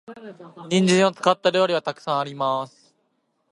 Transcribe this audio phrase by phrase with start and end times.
[0.71, 2.95] 人参を使った料理は沢山あります。